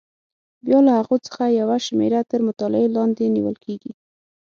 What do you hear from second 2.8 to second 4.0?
لاندې نیول کېږي.